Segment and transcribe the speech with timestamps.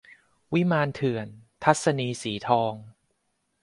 [0.53, 1.27] วิมานเถื่อน-
[1.63, 2.73] ทัศนีย์ สีทอง